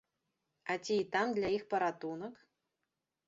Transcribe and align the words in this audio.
А 0.73 0.77
ці 0.83 0.95
і 1.01 1.03
там 1.15 1.35
для 1.37 1.51
іх 1.57 1.67
паратунак? 1.73 2.33